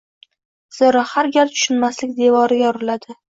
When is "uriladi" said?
2.73-3.19